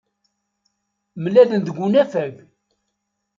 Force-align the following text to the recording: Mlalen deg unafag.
Mlalen 1.23 1.55
deg 1.67 1.77
unafag. 1.85 2.35